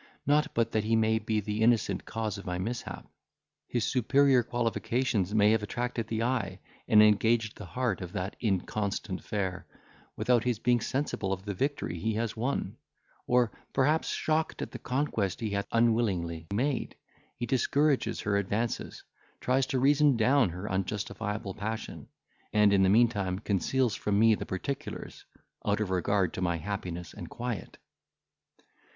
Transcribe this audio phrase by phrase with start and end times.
[0.25, 3.07] Not but that he may be the innocent cause of my mishap.
[3.67, 9.23] His superior qualifications may have attracted the eye, and engaged the heart of that inconstant
[9.23, 9.67] fair,
[10.15, 12.77] without his being sensible of the victory he has won;
[13.27, 16.95] or, perhaps, shocked at the conquest he hath unwillingly made,
[17.37, 19.03] he discourages her advances,
[19.39, 22.07] tries to reason down her unjustifiable passion,
[22.51, 25.25] and in the meantime conceals from me the particulars,
[25.63, 27.77] out of regard to my happiness and quiet."